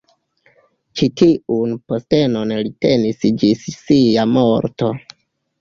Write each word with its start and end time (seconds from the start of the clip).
Ĉi 1.01 1.09
tiun 1.21 1.75
postenon 1.93 2.53
li 2.63 2.73
tenis 2.87 3.21
ĝis 3.45 3.63
sia 3.77 4.29
morto. 4.35 4.91